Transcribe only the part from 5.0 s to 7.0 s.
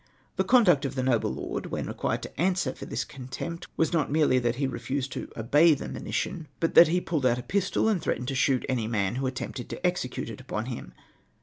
to obey the monition, but that he